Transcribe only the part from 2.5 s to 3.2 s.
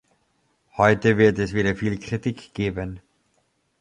geben.